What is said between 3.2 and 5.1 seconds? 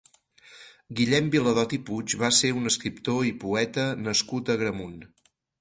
i poeta nascut a Agramunt.